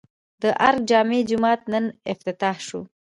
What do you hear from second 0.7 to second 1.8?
جامع جومات